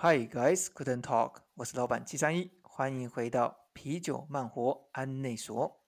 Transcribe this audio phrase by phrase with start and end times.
[0.00, 1.36] Hi guys, couldn't talk。
[1.54, 5.82] 我是老板七三一，欢迎回到啤酒慢活安内所。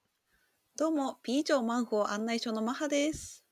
[0.75, 3.45] どうも、啤酒マンホ案内所のマハです。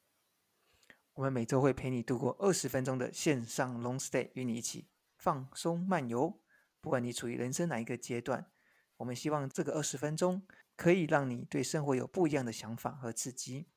[1.12, 4.88] 我们每周会陪你度过二十分钟的线上 long stay，与你一起
[5.18, 6.40] 放松漫游。
[6.80, 8.50] 不管你处于人生哪一个阶段，
[8.96, 13.68] 我们希望这个二十分钟可以让你对生活有不一样的想法和刺激。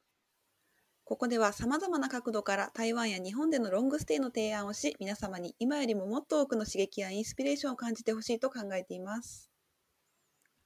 [1.06, 9.50] ここでは様々な角度から台湾や日本でのロングステイの提案をし、皆様に今よりももっと多くの刺激やインスピレーションを感じてほしいと考えています。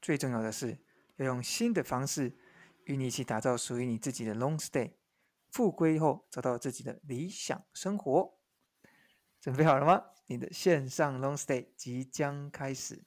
[0.01, 0.79] 最重要的是，
[1.17, 2.37] 要用新的方式
[2.85, 4.93] 与你一起打造属于你自己的 long stay。
[5.51, 8.39] 复归后，找到自己的理想生活。
[9.41, 10.05] 准备好了吗？
[10.27, 13.03] 你的线上 long stay 即将开始。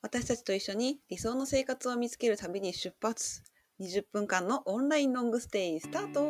[0.00, 3.44] 私たちと一緒に理想の生活を見つける旅に出発。
[3.80, 6.20] 20分間のオンラインロングステイスタート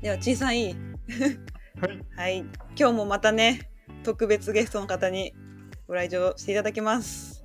[0.00, 0.66] では、小さい。
[0.66, 0.76] はい。
[2.14, 2.38] はい。
[2.78, 3.68] 今日もまたね、
[4.04, 5.34] 特別ゲストの方に
[5.88, 7.44] ご来場していただきます。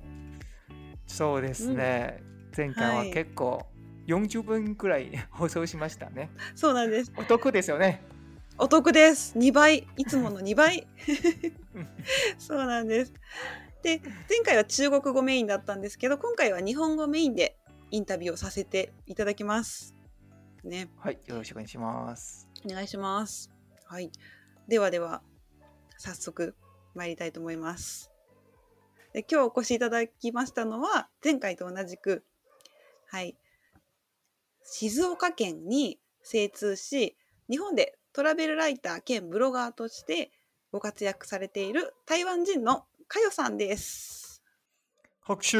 [1.08, 2.27] そうですね。
[2.58, 3.64] 前回ははい結構
[4.08, 6.28] 40分くらい 放送しましたね。
[6.56, 7.12] そうなんです。
[7.16, 8.02] お得ですよね。
[8.58, 9.38] お得です。
[9.38, 9.86] 2倍。
[9.96, 10.88] いつもの 2倍。
[12.36, 13.12] そうなんです。
[13.84, 17.56] で、前回は中国語メインだったんですけど、今回は日本語メインで
[17.92, 19.94] インタビューをさせていただきます。
[20.64, 20.90] ね。
[20.96, 22.48] はい、よろしくお願いします。
[22.66, 23.52] お願いします。
[23.84, 24.10] はい。
[24.66, 25.22] ではでは、
[25.96, 26.56] 早速
[26.96, 28.10] 参りたいと思います。
[29.12, 32.24] で今日お越しいただきましたのは、前回と同じく、
[33.10, 33.36] はい、
[34.64, 37.16] 静岡県に精通し、
[37.48, 40.30] 日本でトラベルライター兼ブロガーとして
[40.72, 44.42] ご活躍されている台湾人のかよさんです。
[45.22, 45.56] 拍手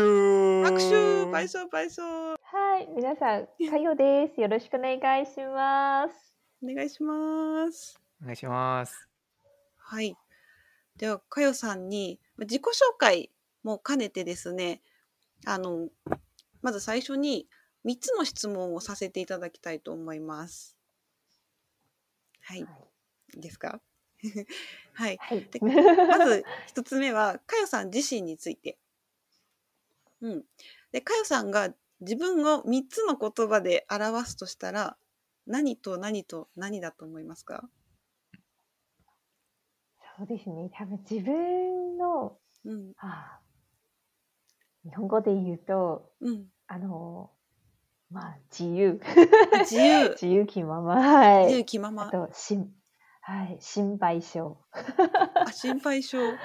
[0.62, 2.36] 拍手倍賞倍賞は
[2.80, 4.40] い、皆さん、かよです。
[4.40, 6.34] よろしくお願いします。
[6.62, 7.98] お願いします。
[8.22, 9.08] お願いします。
[9.78, 10.14] はい。
[10.96, 13.30] では、かよさんにま自己紹介
[13.62, 14.82] も兼ねてですね、
[15.46, 15.88] あの、
[16.68, 17.48] まず最初に
[17.82, 20.74] 3つの質問をさせていただきたいと思います。
[22.40, 22.70] はい。
[23.34, 23.82] いいですか？
[24.92, 25.20] はい。
[25.20, 25.48] はい。
[25.52, 25.64] で
[26.10, 28.78] まず1つ目は、かよさん自身について。
[30.20, 30.44] うん。
[30.92, 34.96] で、かよさんが自分を3つの言葉で表すとしたら、
[35.46, 37.68] 何と何と何だと思いますか？
[40.18, 40.70] そうですね。
[40.74, 42.92] 多分自分の、うん。
[42.98, 43.40] あ
[44.84, 46.48] 日本語で言うと、うん。
[46.68, 47.30] あの、
[48.10, 49.00] まあ、自由。
[49.60, 50.10] 自由。
[50.20, 50.96] 自由気まま。
[50.96, 51.64] は自由い。
[51.64, 52.10] 気ままあ。
[52.10, 52.70] と、しん、
[53.22, 54.40] はい、心配性。
[55.46, 56.18] あ、心配性。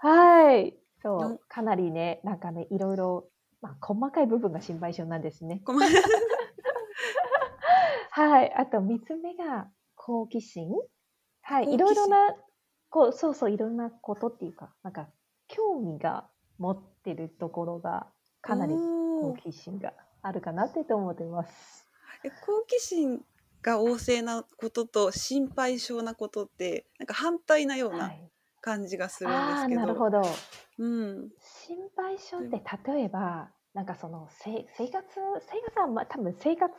[0.00, 0.76] はい。
[1.02, 3.28] そよう、かなりね、なんかね、いろいろ、
[3.62, 5.62] まあ、細かい部分が心配性なんですね。
[5.64, 5.88] ごめん。
[8.10, 8.52] はい。
[8.54, 10.68] あと、三つ目が好奇心。
[11.40, 11.72] はい。
[11.72, 12.36] いろいろな、
[12.90, 15.08] こう、そうそう、いろんなことっていうか、なんか、
[15.48, 18.06] 興味が持ってるところが、
[18.40, 19.92] かなり好奇心が
[20.22, 21.86] あるかなって思ってます。
[22.24, 23.24] え好奇心
[23.62, 27.98] が旺盛なことと心配性なことってなんか反対なようは。
[27.98, 28.30] ない
[28.60, 29.80] 感じがするんですけど。
[29.80, 30.22] なるほど。
[30.78, 31.30] うん。
[31.40, 32.62] 心配性って、
[32.92, 35.04] 例えば、なんかその、せ生活、
[35.40, 36.70] 生活は、まあ、多分生活、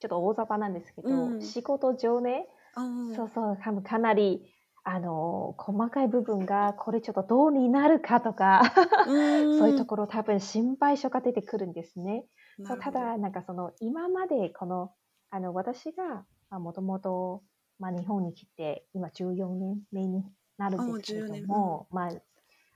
[0.00, 4.54] ちょっと大雑把なんですけど、うん仕事上ね、そうそう、多分かなり、
[4.90, 8.62] あの、細かい部分が、これちょっとどうになるかとか、
[9.04, 12.24] そういうところ多分心配性が出てくるんですね。
[12.64, 14.90] そうただ、なんかその、今までこの、
[15.28, 16.24] あの、私が、
[16.58, 17.42] もともと、
[17.78, 20.24] まあ、日本に来て、今14年目に
[20.56, 22.12] なるんですけれお14ども、まあ、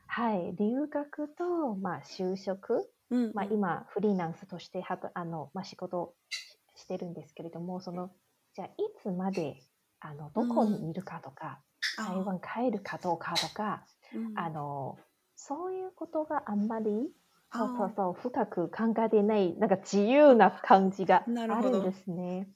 [0.06, 6.12] はい、留学と、まあ、就職、うんまあ、今、フリーランスとしてはたあの、まあ、仕事
[6.74, 8.10] してるんですけれども、その、
[8.52, 9.56] じゃあ、いつまで、
[10.02, 11.60] あの、どこにいるかとか、
[11.96, 12.06] あ。
[12.08, 14.38] 台湾帰るかどうかとか、うん。
[14.38, 14.98] あの、
[15.36, 17.12] そういうことがあんまり、
[17.52, 22.48] そうそあうそう、深く考えてない、なんか自由な感じがあるんですね。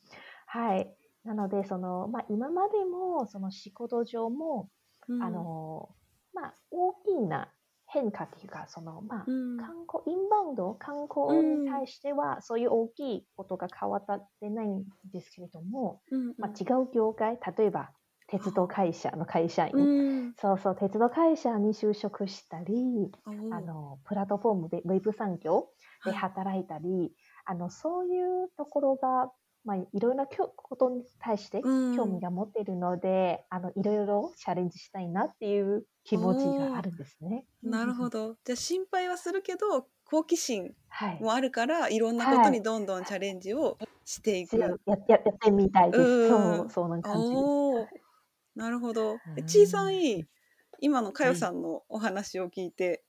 [0.46, 0.92] はい。
[1.24, 4.70] なので、その、まあ、今までも、その仕事上も、
[5.08, 5.22] うん。
[5.22, 5.88] あの、
[6.32, 7.52] まあ、大きな
[7.86, 9.56] 変化っていうか、その、まあ、うん。
[9.56, 17.92] 観光、インバウンド、観光に対しては、そういう大きいことが変わってないんですけれども、うんまあ、違う業界、例えば、
[18.28, 19.80] 鉄道会社の会社員、う
[20.28, 20.36] ん。
[20.36, 22.74] そうそう、鉄道会社に就職したり、
[23.26, 25.70] おーあの、プラットフォームで、ウェブ産業
[26.04, 26.26] ではい。
[26.28, 29.32] 働いたり、あの、そういうところが、
[29.66, 37.44] まあ、いろいろなきょことに対してうん興味が持っているので、あのいろいろチャレンジしたいなっていう気持ちがあるんですね。
[37.62, 38.28] なるほど。
[38.28, 38.36] ど。
[38.44, 41.20] じゃあ心配はするけど好奇心はい。
[41.20, 44.56] もあるからいろんなことにどんどんチャレンジをしていく。
[44.56, 46.02] ややややってみたいです。
[46.02, 48.06] うんそう、そんな感じです。
[48.54, 49.18] なるほど。
[49.46, 50.26] 小さい
[50.80, 53.04] 今のかよさんのお話を聞いて、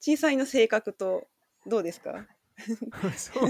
[0.00, 1.28] 小さいの性格と
[1.66, 2.26] どうですか？
[3.16, 3.48] そう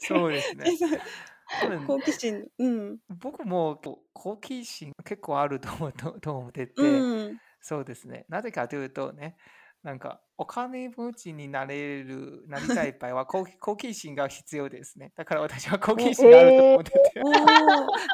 [0.00, 0.66] そうですね。
[1.86, 3.80] 好奇心、うん、僕も
[4.12, 8.26] 好奇心結構あると思うとと思ってて、うん、そうですね。
[8.28, 9.36] なぜかというとね、
[9.82, 15.12] なんかお金持ちになれる、なりたい場合は 好奇好奇心が必要ですね。
[15.16, 17.32] だから私は好奇心があると思ってて、おお、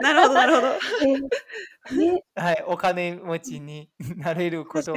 [0.01, 0.69] なるほどなるほど。
[1.93, 4.97] えね、はい、お金持ちになれることを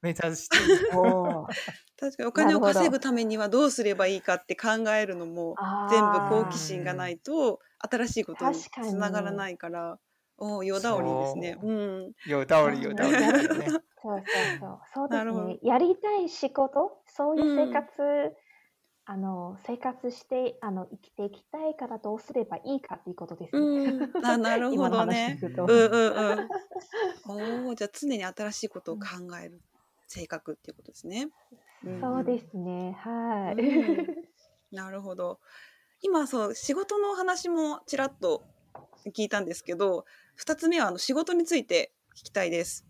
[0.00, 0.56] 目指して、
[1.98, 5.54] 確かにお金を稼ぐためにはどうすればいいかって考えるのも
[5.90, 9.98] 全部好奇心がないと新しいことにつながらないから、
[10.38, 11.56] おお、よだおりですね。
[11.60, 11.70] そう。
[11.70, 11.74] う
[12.08, 13.28] ん、よだおりよだおりね。
[13.30, 14.24] そうそう
[14.58, 14.80] そう。
[14.92, 15.58] そうですね。
[15.62, 18.34] やりたい仕事、そういう生活、
[19.04, 23.62] あの、生活して、あの、生きていきたいからどうすればいいかっていうことですね。
[23.62, 25.38] うん、あ、 なるほどね。
[25.42, 26.48] うんうん
[27.26, 27.66] うん。
[27.66, 29.02] おお、じゃあ常に新しいことを考
[29.42, 29.60] える
[30.06, 31.24] 性格っていうことですね。
[31.24, 32.92] んそうですね。
[32.92, 33.60] はい。
[33.60, 34.22] うん
[34.70, 35.38] なるほど。
[36.00, 38.42] 今そう仕事のお話もちらっと
[39.14, 42.86] 聞いたんですけど、二つ目はあの仕事について聞きたいです。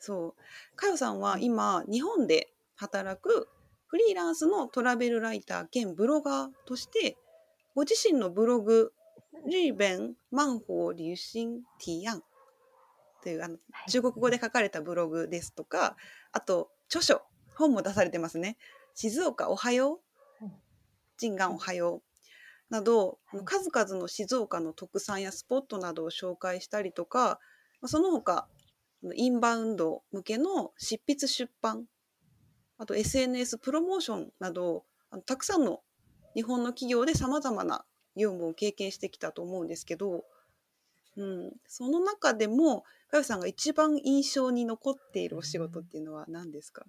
[0.00, 3.48] そう、かよさんは今日本で働く
[3.94, 7.16] フリーランスのトラベルライター兼ブロガーとして、
[7.76, 8.92] ご自身のブログ
[9.46, 12.20] 「日本万法旅行提案」
[13.22, 13.90] というあのはい。
[13.92, 15.96] 中国語で書かれたブログですとか、
[16.32, 17.22] あと著書
[17.54, 18.56] 本も出されてますね。
[18.96, 20.00] 静岡おはよ
[20.40, 20.54] うはい
[21.16, 22.02] 人眼おはよ
[22.70, 23.44] うなど、はい。
[23.44, 27.38] 数々の静岡の特産やスポットなどを紹介したりとか、
[27.80, 28.48] まあその他
[29.14, 31.86] インバウンド向けの執筆出版
[32.84, 35.80] あと SNS プロモーションなどあのたくさんの
[36.34, 40.24] 日本の企業でさまざまな業務を経験してきたと思うんですけど、
[41.16, 46.84] うん、その中でもかよさんが一番印象に残っているお仕事っていうのは何ですか、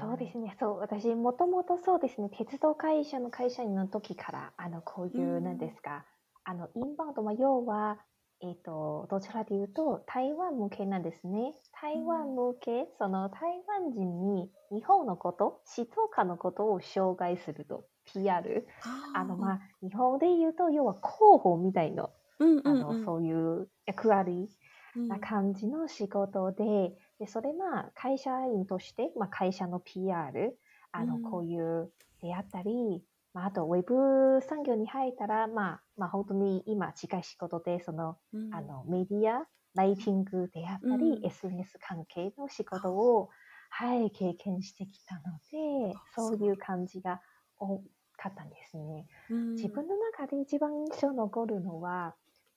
[0.00, 0.54] そうですね。
[0.60, 6.04] そう、私、もともとそうですね、鉄道会社の会社員の時から、あの、こういうう、んなんですか、
[6.44, 7.98] あの、インバウンド、まあ、要は、
[8.42, 11.54] えっと、どちらかというと、台湾向けなんですね。
[11.80, 18.66] 台湾向け、その台湾人に日本のこと、静岡のことを紹介すると、PR。
[19.14, 24.48] あの、まあ、日本で言うと、要は広報みたいな、うんうんあの、うんそういう役割
[24.96, 30.58] うんな感じの仕事で、でそれまあ会社員として、まあ、会社の PR、
[30.92, 31.22] あのうん。
[31.22, 31.90] こういう
[32.22, 33.02] であったり、
[33.36, 38.54] まあ、あとウェブ産業に入ったら、まあ、まあ本当に今近い仕事で、そのうん。
[38.54, 41.26] あのメディア、ライティングであったり、うん。
[41.26, 43.28] SNS 関係の仕事を、
[43.68, 45.20] はい、経験してきたの
[45.52, 47.20] であ、そういう感じが
[47.58, 47.82] 多
[48.16, 49.06] かったんですね。
[49.28, 49.52] うん。
[49.52, 52.16] 自分の中で一番印象残るのは、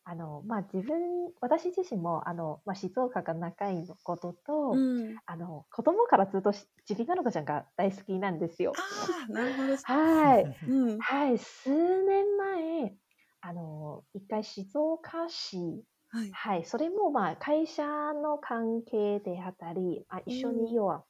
[0.09, 8.73] あの、まあ、自分、私自身も、あの、まあ、静岡が仲いいことと、うん、あの、子供からずっとしちびまる子ちゃんが大好きなんですよ。
[8.75, 9.75] ああなるほど。
[9.83, 10.57] はい。
[10.65, 11.37] うんはい。
[11.37, 11.69] 数
[12.05, 12.97] 年前、
[13.41, 16.65] あの、一回静岡市、はいはい。
[16.65, 21.05] それも、まあ、会社の関係であったり、あ一緒うんに、要は、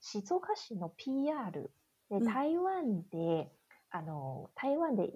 [0.00, 1.72] 静岡市の PR
[2.08, 3.50] でうん、台湾で、
[3.90, 5.10] あの、台湾で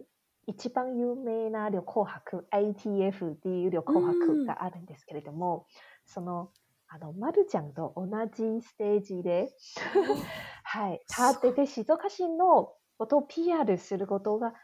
[0.46, 5.66] 一番有名な旅行博、ITF っていう旅行博があるんですけれども、
[6.04, 6.52] その、
[6.88, 9.54] あの、まるちゃんと同じステージで、
[10.64, 14.54] はい、立ってて、静岡市のことを PR することが、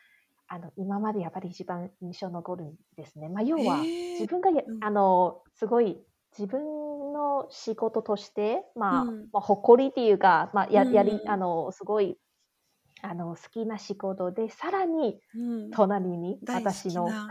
[0.48, 3.28] あの、今までやっぱり一番印象残るんですね。
[3.28, 4.80] まあ、要は、自分がや、うん。
[4.80, 6.04] あの、すごい、
[6.36, 9.28] 自分の仕事として、まあ、うん。
[9.32, 12.18] まあ、誇りっていうか、まあ、や、やりう、んあの、すごい、
[13.02, 17.28] あの、好きな仕事で、さらに、うん隣に、大好私のきな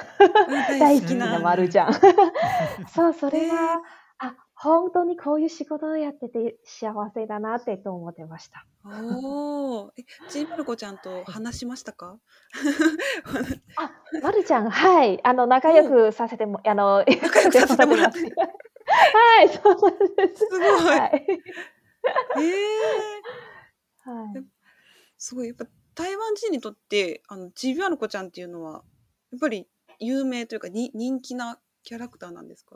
[0.47, 1.93] 大大好きな 好きなまるちゃん。
[2.93, 3.81] そう、それねは、
[4.19, 8.65] あ、本当にこういう仕事をやってて幸せだなってと思ってました。
[8.85, 12.17] おお、え、ちいまる子ちゃんと話しましたか？
[13.77, 13.91] あ、
[14.23, 18.33] まるちゃん、はい、あの、仲良くさせても、あの、仲良くさせてもらってます
[19.13, 20.45] はい、そうなんです。
[20.45, 20.61] すごい。
[20.61, 21.27] はい。
[22.39, 24.56] ええはい。
[25.17, 28.83] すごいやっぱ台湾人にとってあのちびまる子ちゃんっていうのは
[29.31, 29.67] やっぱり
[29.99, 32.75] 有名というかに人気なキャラクターなんですか？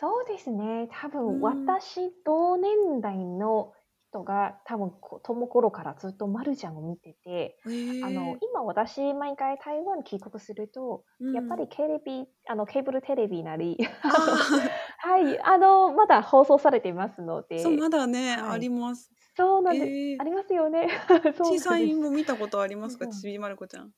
[0.00, 0.88] そうですね。
[0.90, 3.72] 多うん分、私同年代の
[4.10, 11.04] 人が多分子供頃からずっとマルちゃんを見てて、あの今私毎回台湾帰国すると、
[11.34, 14.08] やっぱりテレビあのケーブルテレビなりあ
[14.98, 19.10] はいあのまだ放送されていますのでーそうまだね、はいあります。
[19.36, 20.16] そうなんです、えー。
[20.20, 20.88] ありますよね。
[21.38, 23.10] 小さいも見たことありますか、うん。
[23.12, 23.92] ちびまる子ちゃん。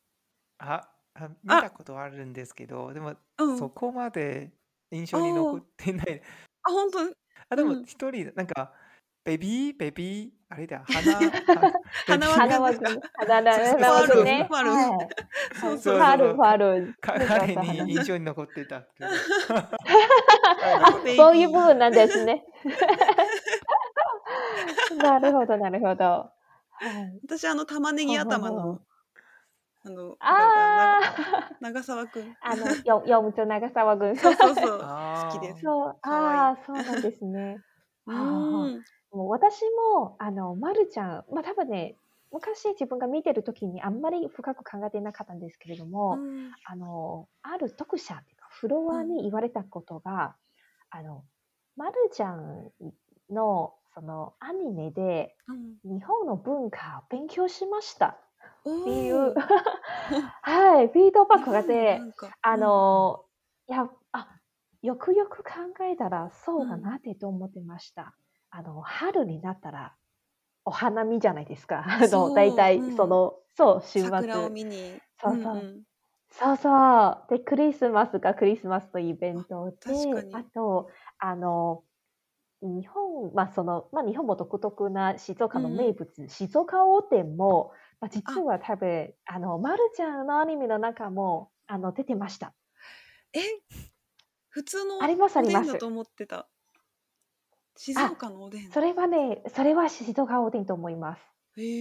[0.59, 3.59] あ、あ見たことあるんですけど、でもうん。
[3.59, 4.53] そこまで
[4.91, 6.23] 印象に残ってない。
[6.63, 6.99] あ本当？
[7.51, 7.85] あ、でもうん。
[7.85, 8.73] 一人、なんか、
[9.25, 11.21] ベビー、ベビー、あれだ、花、は
[12.07, 14.47] 花 輪花輪君花輪そう花輪君ね。
[14.49, 14.97] ファルファル。
[14.97, 15.09] はい。
[15.61, 16.95] そうそうファルファル。
[17.01, 18.87] かそうそう彼花に印象に残ってた
[21.17, 22.45] そういう部分なんですね。
[25.03, 26.05] なるほど、なるほど。
[26.05, 26.31] は
[26.81, 28.81] い、私あの玉ねぎ頭の
[29.87, 31.01] あのあ
[31.61, 32.37] な長澤くん。
[32.41, 34.17] あ、あの、 よ読むと長澤君。
[34.19, 34.81] そうそうそう。
[34.81, 35.63] 好きです。
[35.63, 37.63] そう、ああ、そうなんですね。
[38.07, 38.85] うん。
[39.13, 39.63] もう私
[39.95, 41.97] も、あの、まるちゃん、まあ多分ね、
[42.33, 50.35] 昔自分が見てる時にあんまり深く考えてなかったんですけれども、うんあの、ある読者っていうか、フロアに言われたことが、
[50.91, 51.25] あの、
[51.77, 52.73] まるちゃん
[53.31, 55.99] の、その、アニメで、うん。
[55.99, 58.19] 日本の文化を勉強しました。
[58.65, 59.33] おっていう。
[59.33, 59.35] ー、
[60.43, 62.03] はい、フィードバックがなで、
[62.43, 63.25] あ、の、
[63.69, 64.29] いや、あ、
[64.83, 65.53] よくよく考
[65.85, 66.83] えたらそうだうん。
[66.83, 68.15] なってと思ってました。
[68.51, 69.97] あの、春になったら、
[70.67, 71.83] お花見じゃないですか。
[71.89, 74.11] あの、大体うん、その、そう、週末。
[75.19, 75.83] そうそう。
[76.29, 77.27] そうそう。
[77.31, 79.79] で、クリスマスがクリスマスのイベントで、
[80.35, 81.83] あと、あの、
[82.63, 92.55] 日本、まあその、まあ日本も独特な静岡の名物、静岡王店も、まあ、実は多分、あの、まるちゃんのアニメの中も、あの、出てました。
[93.33, 93.41] え
[94.49, 96.49] 普通のありますありますと思ってた。
[97.77, 98.71] 静岡のおでん。
[98.71, 101.23] それはね、それは静岡王店と思います。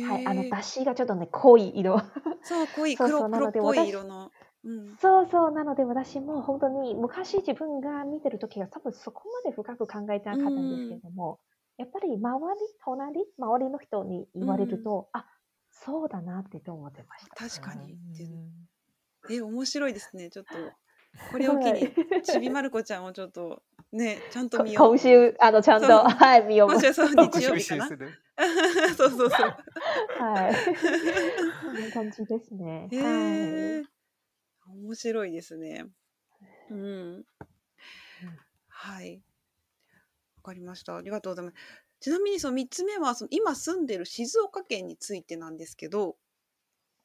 [0.08, 0.26] はい。
[0.28, 2.00] あの、だしがちょっとね、濃い色。
[2.44, 4.32] そう濃いそう黒そうなので黒っぽい私色の。
[4.66, 4.98] うん。
[5.00, 5.52] そうそう。
[5.52, 11.40] なので私も本当に昔自分が見てる時は多分そこまで深く考えてなかったんですけれども、
[11.78, 15.26] やっぱり周り、隣、周りの人に言われると、あ、
[15.72, 17.36] そうだなってと思ってました。
[17.36, 17.94] 確かに。
[17.94, 18.66] うん
[19.30, 20.30] え面白いですね。
[20.30, 20.52] ちょっと
[21.32, 21.92] これを機に
[22.24, 24.90] ちびまる子ちゃんをちょっとねちゃんとこ見よう。
[24.90, 26.70] 今週、あの、ちゃんと、はい、見よう。
[26.70, 27.88] 今週はそう日曜日かな
[28.96, 29.54] そうそうそう。
[30.20, 30.54] はい。
[31.64, 32.90] そんな感じですね。
[32.92, 33.95] へはい。
[34.68, 34.72] え。
[34.72, 35.86] 面白いですね。
[36.70, 37.26] うん。
[38.68, 39.22] はい。
[40.38, 40.96] わかりました。
[40.96, 41.58] ありがとうございます。
[42.00, 46.18] ちなみにその三つ目はその今住んでる静岡県についてなんですけど、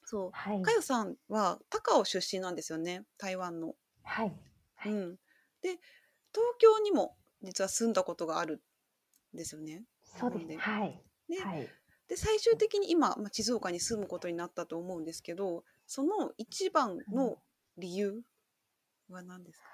[0.05, 0.31] そう。
[0.33, 0.63] はい。
[0.63, 3.05] かよさんは高雄出身なんですよね。
[3.19, 3.75] 台湾の。
[4.03, 4.33] はい。
[4.75, 5.17] はいうん。
[5.63, 5.79] で、
[6.33, 8.63] 東京にも実は住んだことがある
[9.35, 9.85] んですよね。
[10.03, 10.57] そうですね。
[10.57, 11.03] はい。
[11.29, 11.69] ではい。
[12.09, 17.37] で最終的に今、まあ、静岡に住むことになったと思うんですけどその一番の
[17.81, 18.23] 理由
[19.09, 19.67] は何ですか、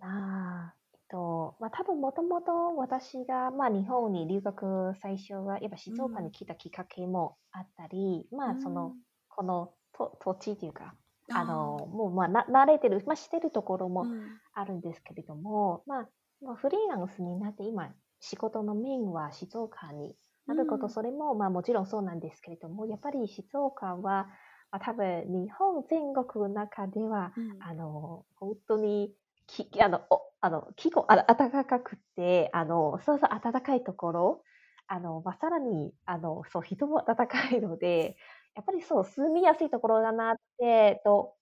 [0.00, 8.94] ああ、えっと、まあ、多分もともと私が、まあ、日本に留学最初は、やっぱ静岡に来たきっかけもあったり、まあ、その、
[9.28, 10.94] このと土地というか、
[11.32, 14.08] あの、もう、まあ、な、慣れてる、まあ、してるところもうん。
[14.54, 16.08] あるんですけれども、まあ、
[16.42, 20.90] まあ、フリーランスになって今、仕事のメインは静岡になること、うん。
[20.90, 24.28] それも、まあ、もちろんそうなんですけれども、やっぱり静岡は、
[24.70, 29.14] まあ、多分、日本全国の中では、うんあの、本当に、
[29.46, 34.44] き、あの、お、あの、気候、あの、暖かくて、あの、そうそう、暖かいところ、
[34.86, 38.16] あの、まあ、さらに、あの、そう、人も暖かいので、
[38.54, 41.36] やっぱりそう、住みやすいところだなって、と、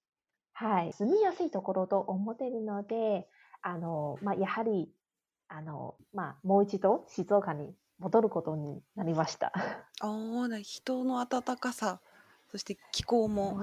[0.53, 3.29] はい、住みやすいところと思っているので、
[3.63, 4.93] あの、まあ、やはり、
[5.49, 9.53] あの、まあ、もう一度静岡に戻ることになりました。
[10.01, 12.03] あーな人の温かさ
[12.51, 13.59] そして気候終も。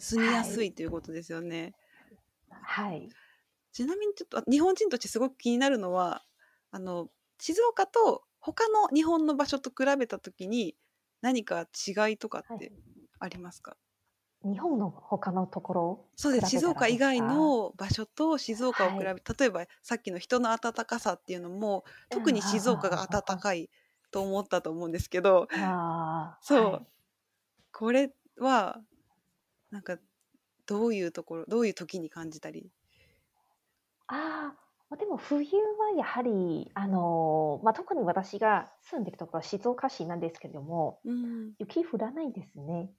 [0.00, 1.74] 住みやすいということですよね、
[2.50, 3.08] はい。
[3.72, 6.24] ちなみにちょっとあ日本人としてすごく気になるのは
[6.70, 10.74] あの静岡と他の日本の場所と比べた時に
[11.20, 12.72] 何か違いとかってはい。
[13.22, 13.76] ありますか、
[14.44, 16.48] 日本の他のところそうです。
[16.48, 23.68] 静岡以外の場所と静岡を比べ、は例えばさっきの人の温かさっていうのも特に静岡が温かい
[24.10, 25.48] と思ったと思うんですけど。
[25.52, 26.86] ああ、そう、はい
[27.72, 28.84] これは
[29.70, 29.98] なんか
[30.66, 32.72] どういうところどういう時に感じたり？
[34.08, 42.90] ああ、まあでも冬はやはり、あのーまあ、特に私が住んでるところは静岡市なんですけれども、うん雪降らないですね。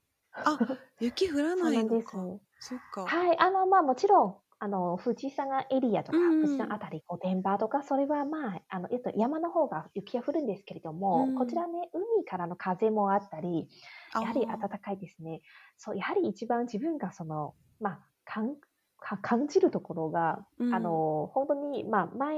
[0.44, 0.58] あ
[1.00, 2.68] 雪降らないのか なんです。
[2.68, 6.40] そっかはい、あの、まあもちろん、あの、富士山エリアとか、うんうん。
[6.40, 11.32] 富士山あたり、御殿場とか、それはまあ、あの、えっと、山の方が雪が降るんですけれども、うん。
[11.34, 13.68] こちらね、海からの風もあったり、
[14.12, 15.40] あやはり暖かいですね。
[15.76, 18.56] そう、やはり一番自分がその、まあ、感
[18.98, 20.68] か感じるところが、うん。
[20.70, 22.36] あの、本当に、まあ、前、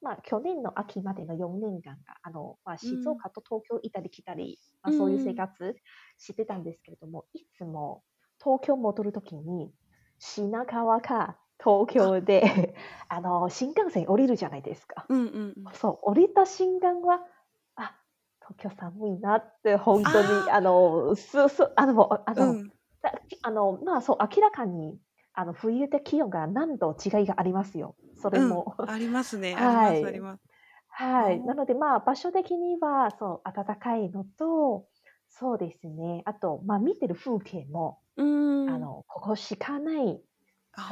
[0.00, 5.76] まあ、去年の秋までの4年間が、あの、まあ、静岡と東京行ったり来たり、まあ、そういう生活
[6.18, 8.02] してたんですけれども、いつも
[8.42, 9.72] 東京戻るときに、
[10.18, 12.42] 品川か東京で、
[13.08, 15.06] あの、新幹線降りるじゃないですか。
[15.08, 15.72] うんうんうん。
[15.74, 17.20] そう、降りた瞬間は、
[17.76, 17.96] あ、
[18.40, 22.72] 東京寒いなって、本当に、ああの、す、す、あの、あの、うん。
[23.02, 24.98] だあの、まあ、そう、明らかに、
[25.32, 27.96] あの、冬で気温が何度違いがありますよ。
[28.14, 28.76] それも。
[28.78, 29.54] うん、ありますね。
[29.56, 30.20] はい。
[30.88, 31.40] はい。
[31.40, 34.88] うんなので、まあ、場所的には、そう、暖かいのと、
[35.28, 36.22] そうですね。
[36.26, 38.68] あと、まあ、見てる風景も、うん。
[38.68, 40.20] あの、ここしかない、あ、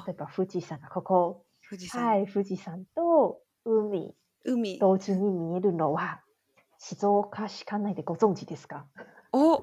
[0.07, 4.79] 例えば富士山がここ、富士山、はい、富士山と海、海。
[4.79, 6.23] 同時に見えるのは、
[6.79, 8.87] 静岡しかないでご存知ですか？
[9.33, 9.63] お、あ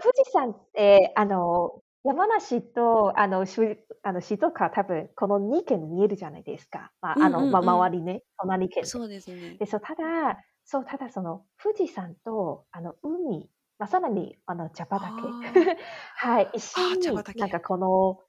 [0.00, 6.92] 富士山って、あの、山梨と、あの、しゅあの静岡は多分、この2県見えるじゃないですか。
[7.00, 8.88] まあ、あの、うんうんうんまあ、周りね、隣県で。
[8.88, 9.56] そうですね。
[9.58, 15.22] で、そう、ただ、そう、ただその、富士山と、あの、海、まあ、さらに、あの、茶あ畑。
[15.28, 15.76] ー
[16.16, 18.20] はい、一緒に、なんかこの、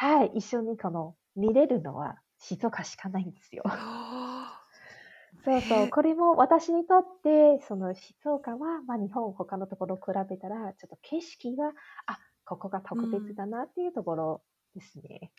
[0.00, 3.62] はい、一緒にこの、見れるのは、静岡しかないんですよ。
[3.66, 4.58] あ
[5.44, 11.74] そうそう、これも私にとって、その静岡は、まあ、日本、他のところ比べたら、ちょっと景色が、
[12.06, 14.42] あ、ここが特別だなっていうところ
[14.74, 15.32] ですね。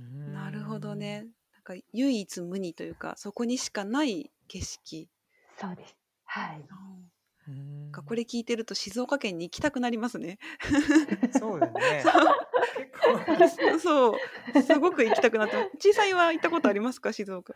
[0.00, 1.26] ーなるほどね。
[1.52, 5.10] なんか唯一無二というか、そこにしかない景色。
[5.58, 5.94] そうです。
[6.24, 6.66] はい。
[7.46, 7.92] うーん。
[7.92, 10.38] これ聞いてると静岡県に行きたくなりますね。
[11.38, 12.04] そうですね。
[13.80, 14.16] そ
[14.54, 15.70] う、すごく行きたくなってます。
[15.90, 17.54] 小さいは行ったことありますか、静岡。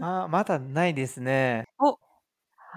[0.00, 1.64] あまだないですね。
[1.78, 1.90] は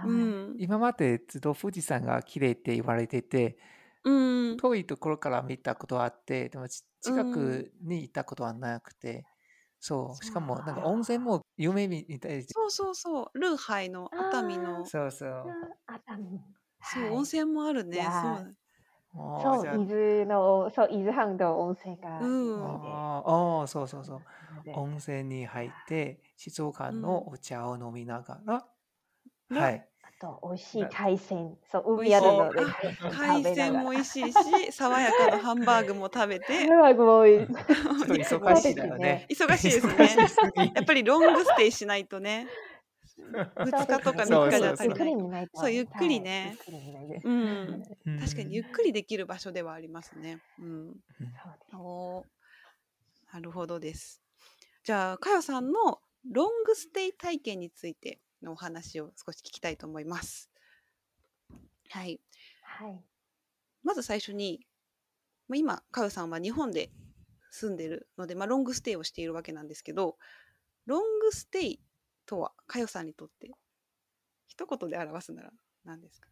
[0.06, 0.56] いうん。
[0.60, 3.58] 今までずっと富士山が綺麗って言われてて、
[4.04, 4.58] うん。
[4.58, 9.26] 遠いところから見たことはあって、でもち近うんくに行ったことはなくて、
[9.80, 15.30] そう、しかもなんか温泉も有名みたいで、そうそうそう、ルーハイの熱海の、そうそう。
[15.88, 16.42] あ熱海。
[16.84, 17.98] そう、はい温泉もあるね。
[17.98, 18.56] そう
[19.38, 23.04] そう、伊豆の、そう、伊豆半島温泉が有うん名で。
[23.64, 24.24] あそうそうそう。
[24.72, 28.68] 温泉に入って、静岡うんのお茶を飲みながら、
[29.50, 29.90] ねはい。
[30.02, 31.58] あと、美味しい海鮮。
[31.64, 32.70] そう、海あるので、
[33.02, 37.56] あ海鮮も美味しいし、爽やかなハンバーグも食べて、ハンバーグも美味しい。
[38.24, 39.26] 忙しいだよね。
[39.30, 40.20] 忙しいですね
[40.74, 42.52] やっぱりロングステイしないとね。
[43.18, 45.46] 2日とか3日じゃ足ゆっくりな。
[45.54, 46.58] そうゆっくりね。
[47.24, 50.40] うんうん確かにゆっくりできる場所ではありますね。
[50.60, 50.96] うん。
[51.74, 52.26] おー
[53.34, 54.22] なるほどです。
[54.84, 56.00] じゃあ、かよさんの
[56.32, 60.50] ロングステイ体験についてのお話を少し聞きたいと思います。
[61.90, 62.20] はい。
[62.64, 63.04] はい。
[63.84, 64.66] まず最初に、
[65.48, 66.92] まあ、今、かよさんは日本で
[67.52, 70.18] 住んでるので、まあ、ロングステイをしているわけなんですけど、
[70.86, 71.80] ロングステイ
[72.26, 73.52] とは、かよさんにとって、
[74.48, 75.52] 一言で表すなら
[75.84, 76.30] 何ですか？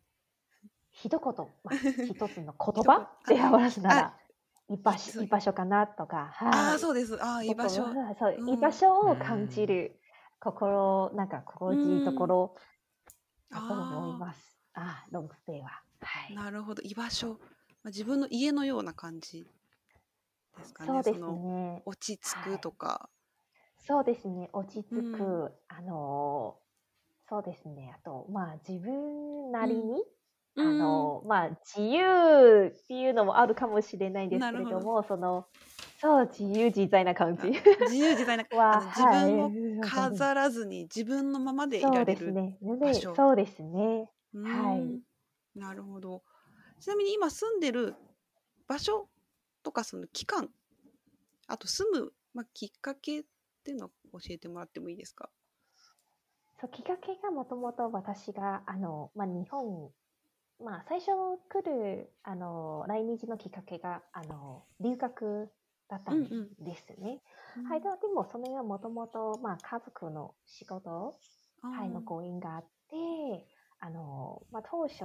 [0.92, 1.20] 一言、
[1.64, 1.76] まあ、
[2.06, 4.20] 一つの言葉で表すなら、
[4.70, 6.54] 居場所居場所かなとか、はい。
[6.54, 7.22] ああ、そうです。
[7.24, 7.84] ああ、居場所。
[7.84, 10.00] 心そう、うん居場所を感じる、
[10.40, 12.56] 心、なんか心地いいところ、
[13.52, 14.58] だと思います。
[14.74, 15.84] ああ、ロングステイは。
[16.02, 16.36] はい。
[16.36, 16.82] なるほど。
[16.84, 17.40] 居場所。
[17.84, 19.46] まあ、自分の家のような感じ
[20.58, 20.88] ですかね。
[20.88, 21.84] そうですのね。
[21.86, 23.10] 落ち着くとか。
[23.86, 24.50] そうですね。
[24.54, 26.64] 落ち着く、うんあのー
[27.30, 27.94] そうですね。
[27.98, 30.04] あと、まあ、自分なりに、
[30.56, 35.48] うんあのーまあ、自由っていうのもあるかもしれないんですけれなるほども、その、
[36.02, 37.52] そう、自由自在な感じ。
[37.80, 39.54] 自由自在なは あの自分を
[39.92, 42.16] はい飾らずに自分のままでいそうられる。
[42.16, 42.58] ですね。
[42.84, 44.10] 場で所そうですね。
[44.34, 45.02] うはいーん
[45.56, 46.24] なるほど。
[46.80, 47.96] ちなみに今住んでる
[48.68, 49.10] 場所
[49.64, 50.54] とかその期間、
[51.48, 53.26] あと住む、まあ、きっかけ
[53.64, 55.32] っていうのを教えてもらってもいいですか？
[56.60, 59.92] そうきっかけがもともと私があの、まあ、日本、
[60.60, 61.12] まあ、最初
[61.50, 65.52] 来るあの来日のきっかけがあの留学
[65.90, 66.66] だったんうんうん。
[66.66, 67.22] ですね。
[67.64, 71.16] はい、ででもそれはもともとまあ家族の仕事、
[71.62, 73.48] はい、のご縁があって
[73.80, 75.04] あの、まあ、当初、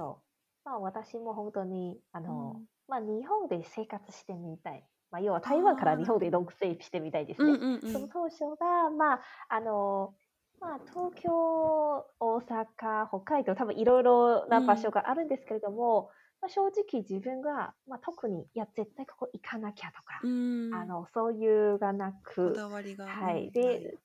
[0.63, 2.67] まあ、私も本当にあの、うん。
[2.87, 7.51] まあ、日本で生活してみたい、まあ、要は台湾から日本でロングステイしてみたいですね。
[7.51, 10.13] うんうんうんその当初が、まあ、あの、
[10.61, 16.09] まあ、東京、大阪、北海道、多分いろいろな場所があるんですけれども、
[16.41, 20.73] まあ、正直自分が、まあ、特に、いや、絶対ここ行かなきゃとか、うん。
[20.73, 23.07] あの、そういうがなこく、だわりが。
[23.07, 23.47] はい。
[23.47, 23.97] うんで、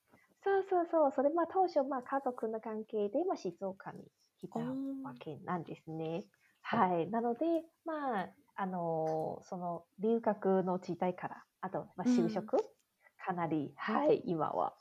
[0.43, 4.03] そうそうそう、それ、まあ、当初、まあ、家族の関係で、まあ、静岡に
[4.39, 6.23] 来たわけなんですね。
[6.61, 7.09] はい。
[7.09, 7.45] なので、
[7.83, 12.57] まあ、あのその、留学の時代から、あと、まあ、就職、
[13.17, 14.75] かなり、はい、今は、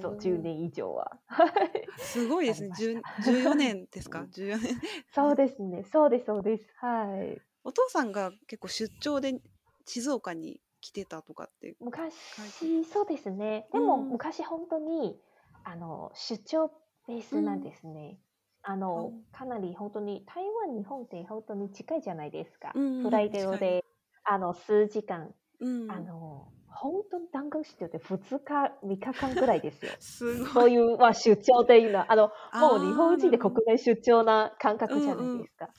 [0.00, 1.20] そう、おー10年以上は。
[1.26, 1.88] はい。
[1.96, 2.70] すごいですね。
[2.72, 4.80] あ十りま14年ですか ?14 年。
[5.10, 5.84] そうですね。
[5.84, 6.64] そうです、そうです。
[6.78, 7.42] はい。
[7.62, 9.40] お父さんが結構出張で
[9.86, 11.76] 静岡に来てたとかって。
[11.80, 13.68] 昔、そうですね。
[13.72, 15.20] でも、うん昔本当に、
[15.64, 16.68] あの、出張
[17.06, 18.20] ベースなんですね。
[18.68, 22.72] あのうん、かなり本当に、台湾、日本って本当に近いじゃないですか。
[22.74, 23.84] うんフライトで近いで、
[24.24, 25.90] あの、数時間、うん。
[25.90, 29.96] あの、本当に弾丸出張って2日、3日間ぐらいですよ。
[30.00, 30.44] す。
[30.52, 35.70] そういう、まあ、出張っていうのは、あの、もう日本人でなるほど国内出張な感覚じゃないですか。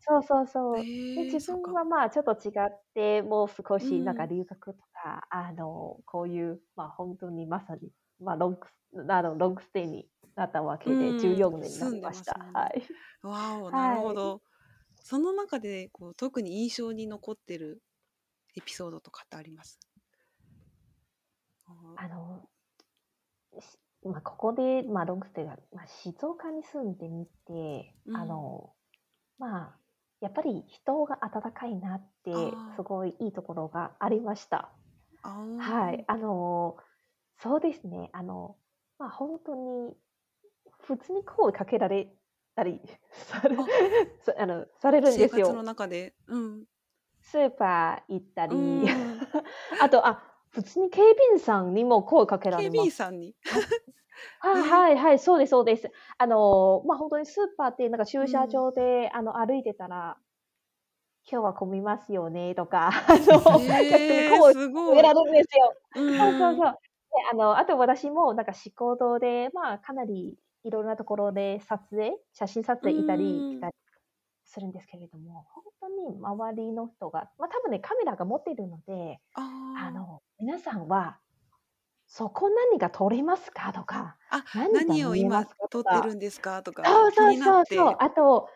[0.00, 0.80] そうそうそう。
[0.80, 0.82] へ
[1.14, 7.90] でー自分そっかはまあちょっと違って、もう少しなんかうん留学とか、あの、こういう、まあ本当にまさに、
[8.20, 11.36] まあロングス、あの、ロングステイになったわけで、うん。
[11.36, 12.50] 14年になりました。
[12.54, 12.82] はい。
[13.22, 13.72] わお、はい。
[13.72, 14.42] なるほど。
[15.02, 17.82] その中でこう特に印象に残ってる
[18.56, 19.80] エピソードとかってあります？
[21.94, 22.48] あの、
[23.60, 28.14] しまあここで、まあロングステイが、まあ静岡に住んでみて、うん。
[28.14, 28.74] あの、
[29.38, 29.80] まあ、
[30.20, 34.72] やっぱり人が温かいなってすごいいいところがありました。
[35.56, 36.76] はい、あの、
[37.38, 38.58] そうですね、あの、
[38.98, 39.96] まあ、本当に、
[40.82, 42.08] 普通に声かけられ
[42.54, 42.80] たり
[43.12, 43.64] されあ
[44.24, 45.62] さあのされるんです生活のよ。
[45.62, 46.14] 中で。
[46.26, 46.64] うん。
[47.20, 49.20] スーパー行ったり、うん
[49.80, 52.76] あと、あ、普通に警備員さんにも声かけら警れます。
[52.76, 53.34] 備員さんに？
[54.40, 55.90] はい はいはい、そうです、そうです。
[56.18, 60.18] あの、まあ、本当にスーパーって、なんか駐車場で、あの、歩いてたら、
[61.30, 63.40] 今日は混みますよね、とか、あの、
[63.88, 65.02] 逆にへー声すごい。
[65.02, 65.74] られるんですよ。
[65.94, 66.72] うんそうそうそう。
[66.72, 66.78] で、
[67.32, 73.56] あの、あと私も、なんか仕事で、まあ、かなりいろんなところで撮影、写真撮影いたり、うん。
[73.56, 73.72] 来たり
[74.44, 79.20] するんですけれども、本当に周りの人が、まあ、多分ね、カメラが持っているので、
[79.74, 81.20] あの、皆さんは、
[82.08, 83.72] そこ何が撮れますか？
[83.74, 86.62] とか、あ何が何を今撮ってるんですか？
[86.62, 87.96] とかそうそうそうそう。
[88.00, 88.48] あと、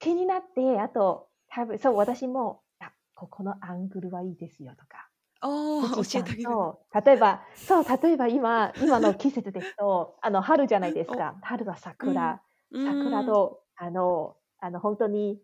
[0.00, 5.05] 気になって、あと、多分、そう、私も、あ、ここのアングルはいいですよとか、
[5.48, 6.48] おー富士山教えてあげる。
[6.48, 11.36] と、例えば、そう、例えば今、今の季節ですと、 あの、春じゃないですか。
[11.42, 12.40] 春は桜。
[12.72, 15.40] 桜うんと、あの、あの、本当に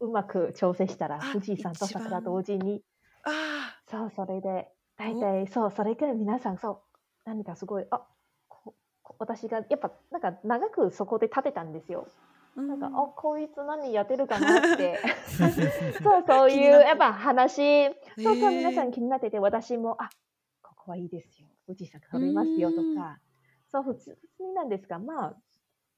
[0.00, 2.82] うまく調整したら、あ富士山と桜同時に、
[3.24, 6.78] あそう、それで、大体、そう、それから皆さん、そう、
[7.24, 8.02] 何かすごい、あ、
[8.48, 12.06] ここ私が、やっぱ、なんか長くそこで立てたんですよ。
[12.56, 12.60] あ。
[12.60, 15.00] なんか、うあ、こいつ何やってるかなって。
[16.02, 17.90] そう、そういう、やっぱ話、
[18.22, 20.10] そうそう、へー皆さん気になってて、私も、あ、
[20.62, 21.48] ここはいいですよ。
[21.66, 22.94] 富士山撮れますよとうん。
[22.94, 23.18] か、
[23.70, 25.36] そう、普通になんですが、まあ、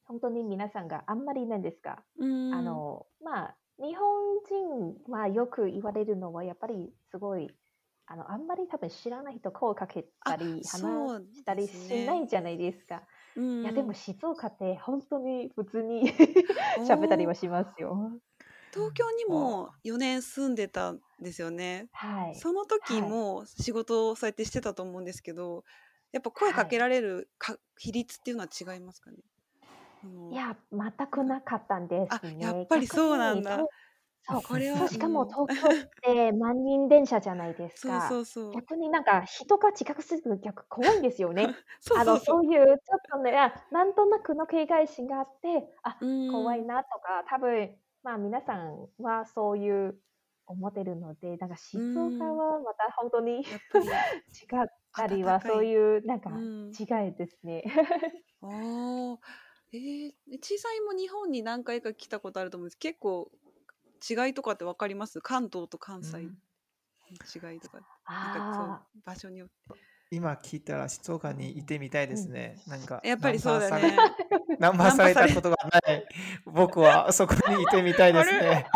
[0.04, 2.52] 本当に皆さんがあんまりなんですが、うん。
[2.52, 4.38] あの、まあ、日本
[5.06, 7.48] 人はよく言われるのは、やっぱりすごい、
[8.06, 13.06] あの、あんまり多分知らない人声かけたり、話したりしないじゃないですか。
[13.36, 13.62] うん。
[13.62, 16.04] いや、でも静岡って本当に普通に
[16.88, 18.20] 喋ったりはしますよ。
[18.72, 21.88] 東京にも4年住んでたんですよね。
[21.92, 22.34] はい。
[22.34, 25.64] その時はいも仕事をそうやってしてたと思うんですけど、
[26.12, 29.18] やっぱ声かけられるか、比率っていうのは違いますかね？
[30.02, 32.36] あのいや、全くなかったんですあね。
[32.38, 33.68] やっぱりそうなんだ
[34.22, 38.08] そうこれはしかもうん東京って万人電車じゃないですそうか。
[38.08, 38.52] そうそう。
[38.52, 41.56] 逆になんか人が近くすると逆怖いんですよね。
[41.80, 49.98] そうあのそういうちょっとね、あなんとなくの警戒心があって、あ、うん怖いなとか、多分まあ皆さんはそういう
[50.48, 53.86] 思ってるので、なんか静岡はまた本当に違やっぱり
[54.64, 57.62] ったりはそういうなんかうん違いですね。
[58.42, 59.18] ああ、
[59.72, 62.78] えー、小さいも日本に何回か来たことあると思うんです。
[62.78, 63.30] 結構
[64.08, 65.20] 違いとかってわかります？
[65.20, 67.78] 関東と関西の違いとか。
[67.78, 69.54] なんかあそう場所によって。
[70.10, 72.56] 今聞いたら静岡にいてみたいですね。
[72.66, 73.94] なんかやっぱりそうだね。
[74.58, 75.56] ナンパ されたことが
[75.86, 76.08] ない。
[76.46, 78.66] 僕はそこにいてみたいですね。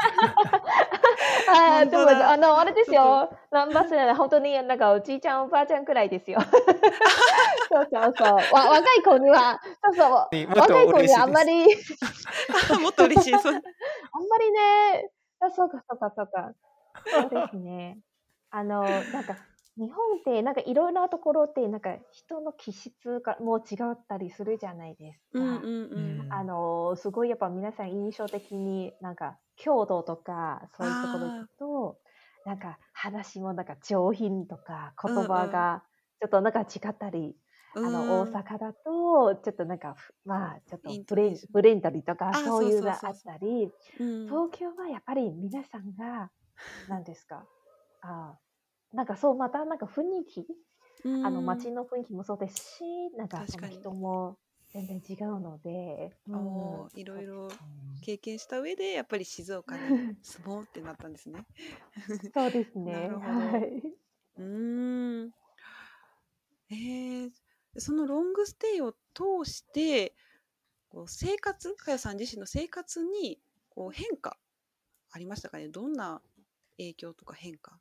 [1.53, 3.31] ああ、でも、あの、あれですよ。
[3.51, 6.41] ナンバスは本当になんかおじいちゃん、おばあちゃんくらいですよ。
[7.69, 8.29] そうそうそう。
[8.55, 10.11] わ若い子には、そうそう。
[10.59, 11.65] 若い子にはあんまり、
[12.71, 13.35] あ もっと嬉しい。
[13.35, 13.53] あんま
[14.39, 15.11] りね、
[15.41, 16.53] あそうかそうかそうか。
[17.07, 17.99] そうですね。
[18.51, 19.37] あの、なんか、
[19.79, 25.39] 日本って、なんかいろいろなところって、なんか人の気質がもう違ったりするじゃないですか。
[26.29, 32.01] あの、すごいやっぱ皆さん印象的になんか郷土とか、そういうところ行くと、
[32.45, 35.85] なんか話もなんか上品とか、言葉が
[36.21, 37.37] ちょっとなんか違ったり、
[37.81, 43.73] あの、大阪だと、ちょっとなんか、まあ、ちょっとブレンブレンダリとか、そういうがあったり、
[44.29, 46.31] 東京はやっぱり皆さんが、
[46.87, 47.49] 何ですか、
[48.03, 48.39] あ
[48.93, 50.47] なんかそう、またなんか雰囲気、
[51.21, 54.39] あの街の雰囲気もそうですし、なんかその人も
[54.73, 57.49] 全然違うので、うん、いろいろ
[58.03, 59.81] 経験した上でやっぱり静岡に
[60.23, 61.45] 住もうってなったんですね。
[62.35, 63.09] そうですね。
[63.09, 63.95] はい。
[64.39, 65.33] うん。
[66.71, 67.31] えー、
[67.77, 70.15] そのロングステイを通して
[70.89, 74.39] こう生活かよさん自身の生活にこう変化
[75.11, 75.69] ありましたかね？
[75.69, 76.23] どんな
[76.79, 77.79] 影響とか変化っ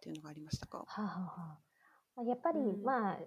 [0.00, 1.58] ていうのがありましたか、はあは
[2.16, 3.18] あ、やっぱり、うん、まあ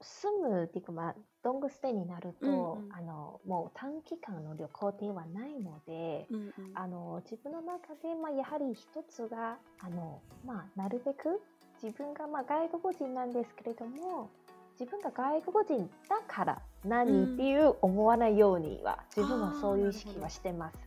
[0.00, 11.40] 住むっていうか、まあ、ロングステイになると、うんうん、あのもう短期間の旅行ではないので、うんうん、あの自分の中で、まあ、やはり一つがあの、まあ、なるべく
[11.82, 14.30] 自分が、まあ、外国人なんですけれども
[14.78, 20.78] 自分が外国人だから何、っていう思わないようには自分はそういう意識はしてます。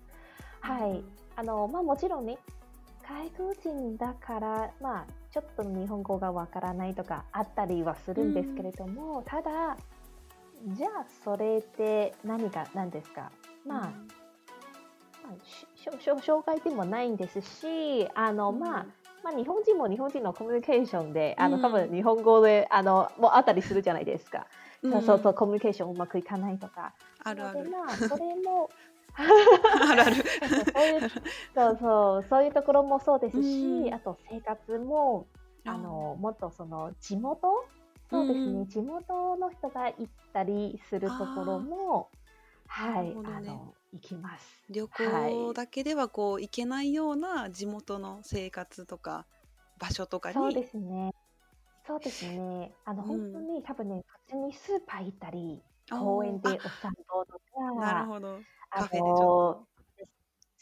[0.61, 1.03] はい。
[1.35, 2.37] あのまあ、もちろんね
[3.03, 9.77] 外国人だから、まあ、ちょっと日本語がわからないとかあったりはするんですけれども、うん、ただ
[10.67, 13.31] じゃあそれって何が何ですか？
[13.65, 14.07] まあ、うん、
[15.23, 18.85] まあ、障害でもないんですしあの、うん、まあ
[19.23, 24.47] まあ、日本人も日本人のコミュニケーションで、あの、多分日本語で、あの、もうあったりするじゃないですか。
[24.81, 26.95] そうそうそう、コミュニケーションうまくいかないとか。
[27.23, 27.69] あるある。
[27.69, 28.71] まあ、それも、
[29.15, 30.23] あるある。
[31.53, 35.27] そうそうそういうところもそうですし、あと生活も
[35.65, 37.67] あのもっとその地元？
[38.09, 42.09] そうですね、地元の人が行ったりするところも
[42.67, 44.61] はい、ね、あの行きます。
[44.69, 49.25] 旅行だけではこう行けないような地元の生活とか
[49.79, 51.13] 場所とかにそうですね。
[51.87, 52.71] そうですね。
[52.85, 57.39] あの、うん、本当に多分ね普通にスーパー行ったり公園でお散歩とか
[57.79, 58.39] なるほど
[58.71, 59.67] カフェでちょっと。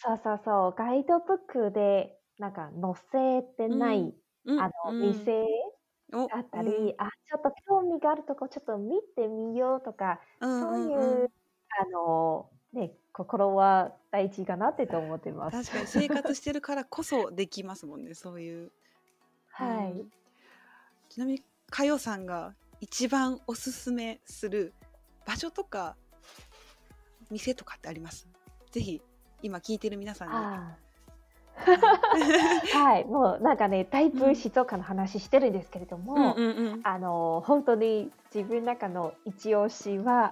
[0.02, 1.38] そうそうそう、ガイドブッ
[1.70, 4.14] クでなんか載せてない、
[4.46, 5.46] うん、あの、店
[6.12, 11.32] だったり、うん、あ、ちょっと興味があるとこちょっと見てみようとか、そういう、
[11.78, 15.70] あの、ね、心は大事かなってと思ってます。
[15.70, 18.72] 確かに生活してるからこそできますもんね、そういう。
[19.52, 20.06] はい。
[21.10, 24.74] ちなみに、かよさんが一番おすすめする
[25.26, 25.98] 場所とか
[27.30, 28.28] 店とかってあります？
[28.72, 29.02] ぜひ
[29.42, 30.34] 今聞いてる皆さんに。
[31.60, 40.32] はい、もうなんかね、だいぶ静岡の話してるんですけれども、うんうんうん、あの本当に自分の中の一押しは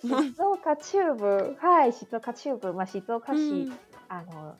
[0.00, 3.78] 静岡中部、はい、静岡中部、まあ静岡市、うん、
[4.08, 4.54] あの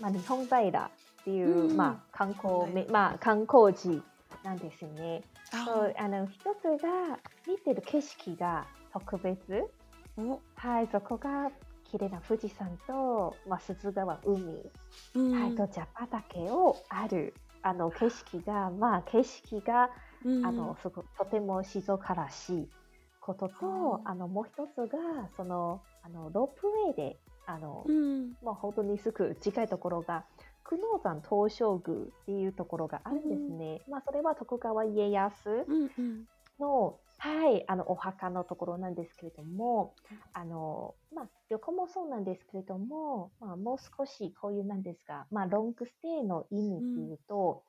[0.00, 0.70] まあ日本平っ
[1.24, 4.02] ていう、うん、まあ観光め、まあ観光地
[4.42, 5.22] なんですね。
[5.50, 9.64] そうあの一つが見てる景色が特別。
[10.54, 11.50] はい、そこが
[11.84, 14.70] 綺麗な富士山と、まあ、鈴川海、
[15.14, 19.90] うん、はい、と茶畑をあるあの景色が、まあ、景色が、
[20.24, 22.68] うん、あのすごとても静岡らしい
[23.20, 24.98] ことと、あのもう一つが
[25.36, 30.24] そのあのロープウェイであの、うん、まあ、本当にすぐ近いところが
[30.64, 33.82] 久能山東照宮っていうところがあるんですね。
[33.90, 35.66] まあ、それは徳川家康
[36.60, 39.94] の、はい、あのお墓のところなんですけれども、
[40.32, 47.62] あのまあ、旅行もそうなんですけれども、まあ、もう少しこういうなんですか、まあ、ロングステイの意味っていうと、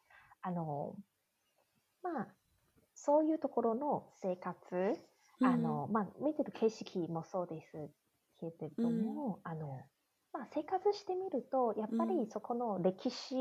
[0.45, 0.95] うん、あの
[2.01, 2.27] まあ、
[2.95, 4.55] そういうところの生活、
[5.41, 7.89] うん、あのまあ、見てる景色もそうです
[8.39, 9.81] けれども、うん、あの
[10.31, 13.35] まあ、生活してみるとやっぱりそこの歴史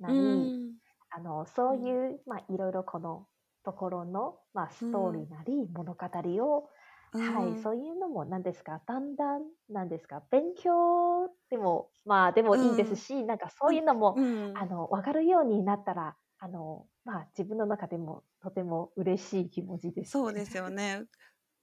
[0.00, 0.74] なり、
[1.10, 3.28] あのそういう、まあ、いろいろこの
[3.64, 6.06] ところの、まあ、ストーリーなり物語
[6.44, 6.68] を、
[7.12, 8.80] うん、はい、そういうのも何ですか？
[8.86, 10.22] だんだん何ですか？
[10.30, 21.04] 勉強でもまあでもいいですし、うん、なんかそういうのも、うん、あの分かるようになったらあの、まあ、自分の中でもとても嬉しい気持ちです、ね、そうですよね。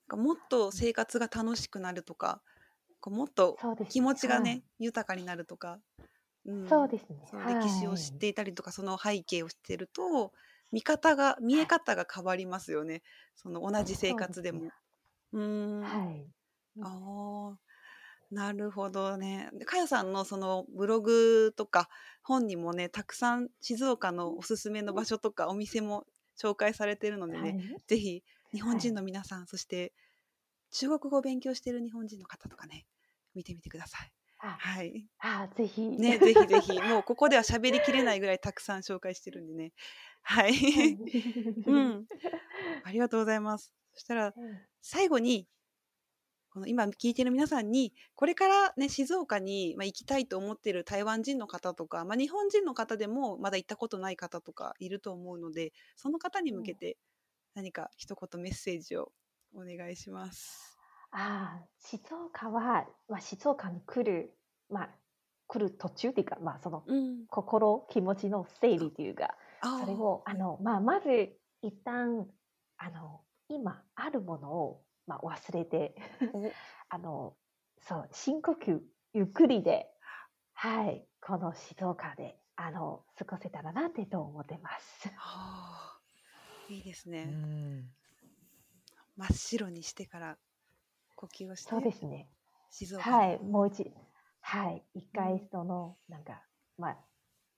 [0.09, 2.41] もっと生活が楽しくなるとか
[3.05, 3.57] もっと
[3.89, 5.79] 気持ちがね、はい、豊かになるとか、
[6.45, 7.17] うん、そうですね。
[7.33, 10.31] 歴史を知っていたりとか、はい、その背景を知ってると
[10.71, 13.03] 見方が見え方が変わりますよね。
[13.35, 14.73] その同じ生活でも。
[15.33, 15.91] うーん。
[15.91, 16.31] はい。
[16.81, 17.59] ああ、
[18.31, 19.49] なるほどね。
[19.53, 21.89] で、かよさんのそのブログとか
[22.23, 26.05] 本にもね、たくさん静岡のおすすめの場所とかお店も
[26.41, 27.81] 紹介されてるのではね、い。
[27.87, 29.93] ぜひ日本人の皆さん、そして
[30.71, 32.87] 中国語を勉強している日本人の方とかね、
[33.35, 34.13] 見てみてください。
[34.39, 35.07] あはい。
[35.19, 35.97] あぜひ。
[35.97, 39.73] ね、ぜひぜひ、もうここでは喋りきれないぐらいたくさん紹介してるんでね。
[40.23, 40.53] はい。
[41.65, 42.07] うん。
[42.83, 43.73] ありがとうございます。
[43.93, 44.33] そしたら、
[44.81, 45.47] 最後に、
[46.51, 56.97] この今聞いてる皆さんに、これからね、静岡に、まあ、行きたいと思ってる台湾人の方とか、まあ、日本人の方でもまだ行ったことない方とかいると思うので、その方に向けて
[57.53, 59.13] 何か一言メッセージを
[59.53, 60.77] お願いします。
[61.11, 64.33] ああ、静岡は、まあ、静岡に来る、
[64.69, 64.89] まあ、
[65.47, 67.27] 来る途中っていうか、まあ、そのうん。
[67.27, 72.27] 心、気持ちの整理というか、あそれを、あの、まあ、まず、一旦、
[72.77, 75.95] あの、今あるものを、まあ、忘れて
[76.33, 76.55] お、
[76.89, 77.35] あの、
[77.79, 78.81] そう、深呼吸、
[79.13, 79.87] ゆっくりで、
[80.53, 85.09] はい、この静岡で、あの、過ごせたらなってと思ってます。
[85.09, 86.01] はあ
[86.69, 87.25] いいですうね。
[87.25, 87.91] ん
[89.17, 90.37] 真っ白にしてから
[91.15, 92.29] 呼吸をして、そうですね。
[92.71, 93.91] 静岡にはい、もう一、
[94.39, 96.41] はい、一回その、なんか、
[96.77, 96.97] まあ、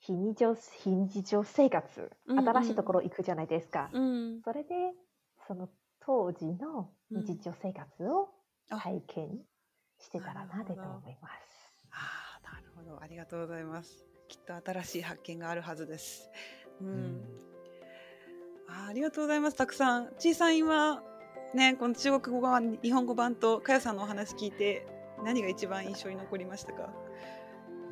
[0.05, 3.89] 非日常、非日常生活、うんうん新しいところ行くじゃないですか。
[3.93, 4.41] うん。
[4.43, 4.93] それで、
[5.47, 5.69] その
[6.01, 8.29] 当時の日常生活を
[8.69, 9.29] あ体験
[9.99, 11.81] してたらなってと思います。
[11.91, 13.01] ああ、なるほど。
[13.01, 14.05] ありがとうございます。
[14.27, 16.29] きっと新しい発見があるはずです。
[16.81, 16.85] う。
[16.85, 17.23] うんん
[18.67, 19.57] あーありがとうございます。
[19.57, 20.13] たくさん。
[20.17, 21.01] ちいさん今、
[21.53, 24.85] ね、この中国語版、日本語版とかよさんのお話聞いて、
[25.23, 26.89] 何が一番印象に残りましたか？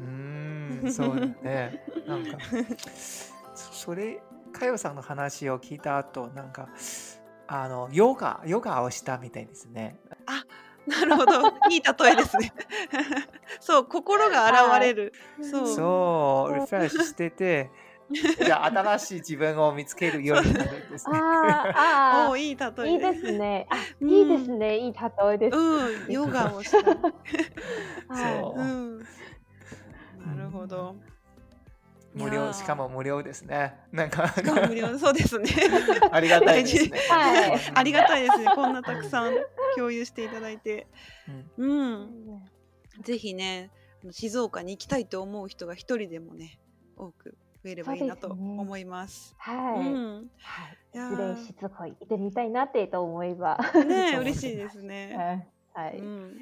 [0.02, 2.38] うーんそうだねなんか
[3.56, 6.70] そそれかよさんの話を聞いた後なんか
[7.48, 10.00] あのヨガヨガをしたみたいですね
[10.88, 11.42] なるほど。
[11.70, 12.52] いい例えですね。
[13.60, 15.14] そう、心が現れる。
[15.42, 15.68] そう。
[15.68, 17.72] そうリフレッシュしてて
[18.44, 23.68] じゃあ新しい自分を見つけるようになるんですねあおーいい例えあ、いいですね。
[23.70, 24.78] あ、うんいいですね。
[24.80, 25.58] いい例えです。
[25.58, 26.78] うん、ヨガをした。
[28.14, 29.08] はいそううん。
[30.26, 30.96] なるほど。
[32.14, 34.34] 無料しかも無料ですねなんか
[34.68, 35.50] 無料 そうですね。
[36.12, 38.52] ありがたいですねはいありがたいですね。
[38.54, 39.36] こんなたくさん
[39.78, 40.88] 共有していただいて。
[41.28, 42.42] うんうん。
[43.04, 43.72] ぜひね、
[44.12, 46.60] 静岡に行きたいと思う人が一人でもね、
[46.98, 49.34] 多く増えればいいなと思います。
[49.38, 49.80] はい。
[49.80, 50.32] うん。
[50.42, 51.38] はい。
[51.46, 53.58] しつこい行ってみたいなってと思えば。
[53.86, 55.48] ね 嬉しいですね。
[55.74, 55.92] はい。
[55.92, 56.00] はい。
[56.00, 56.38] うん。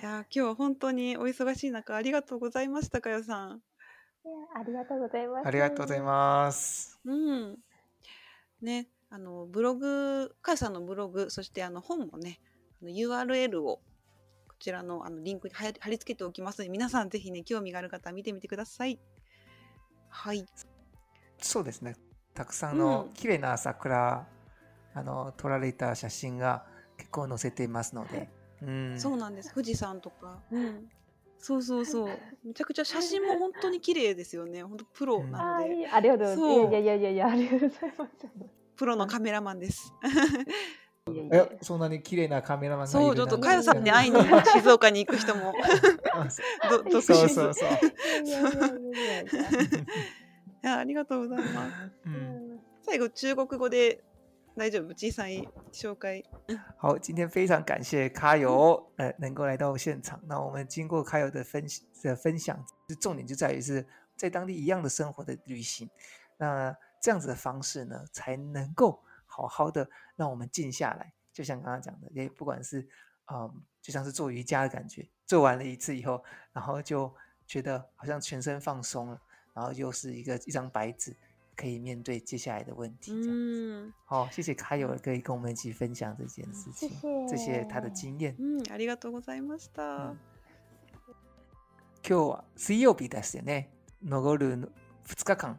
[0.00, 3.50] いやー今日は本当にお忙しい中ありがとうございましたかよさん。
[4.24, 5.46] いやありがとうございます。
[5.46, 7.58] ありがとうございますうん。
[8.60, 12.40] ね、あのブログ、かよさんのブログ、そしてあの本もね、
[12.82, 13.80] あの URL を
[14.48, 18.98] こちらのあのリンクに貼り貼り付けておきますので、皆さんぜひね、興味がある方は見てみてください。
[20.08, 20.44] はい。
[21.38, 21.94] そうですね
[22.34, 24.26] たくさんうのん綺麗な桜、
[24.94, 26.64] あの撮られた写真が
[26.96, 28.28] 結構載せていますので、
[28.62, 29.52] うん、そうなんです。
[29.52, 30.40] 富士山とか。
[30.50, 30.88] うん。
[31.38, 32.08] そうそうそう。
[32.44, 34.62] めちゃくちゃ写真も本当に綺麗ですよね。
[34.62, 36.70] 本当プロなあので、ーいいありがとうございます。
[36.70, 38.12] いやいやいやいや、ありがとうございます。
[38.76, 39.92] プロのカメラマンです。
[41.08, 44.18] いやいやえそんなに綺麗なカメラマンがいそう、るちょっとなんかよさんに会いに
[44.52, 45.54] 静岡に行く人も
[46.90, 47.68] そうそうそう、
[48.24, 49.86] いやいやいやいやいやい
[50.62, 51.72] やありがとうございます。
[52.06, 54.02] 嗯，最後中国語で
[54.56, 56.24] 大丈夫小さい紹介。
[56.80, 60.18] 好，今天非常感谢卡友呃 能够来到现场。
[60.26, 61.62] 那我们经过卡友的分
[62.02, 62.64] 的分享，
[62.98, 65.90] 重点就在于是在当地一样的生活的旅行。
[66.38, 71.12] 那这样子的方式呢，才能够好好的让我们静下来。
[71.34, 72.88] 就像刚刚讲的，也不管是
[73.30, 77.14] 嗯，就像是做瑜伽的感觉，做完了一次以后，然后就
[77.46, 79.20] 觉得好像全身放松了，
[79.52, 81.14] 然后又是一个一张白纸，
[81.56, 83.10] 可以面对接下来的问题。
[83.10, 86.90] 这样うん、好，谢谢卡友可以跟我们一起分享这件事情，
[87.28, 88.36] 这些他的经验。
[88.38, 90.14] うん、ありがとうございました。
[92.08, 93.70] 今日は水曜日ですよね。
[94.04, 94.70] 残る
[95.06, 95.58] 2日間。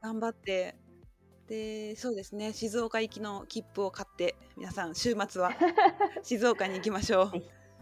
[0.00, 0.76] 頑張って。
[1.48, 2.52] で、そうですね。
[2.52, 5.52] 静岡行きの切符を買って、皆さん週末は
[6.22, 7.32] 静岡に行きましょう。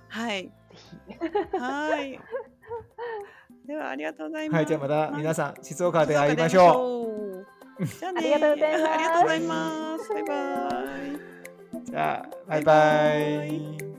[0.09, 0.53] はい。
[1.53, 2.19] はい。
[3.67, 4.57] ではありがとうございます。
[4.59, 7.26] はい、じゃあまた皆んさん、静岡で会いましょう。
[7.81, 10.09] じゃあねありがとうございますありがとうございます。
[10.13, 10.37] バイバ
[11.07, 11.15] イ。
[11.15, 11.85] う。
[11.85, 13.96] じゃあ、バイババイバイ。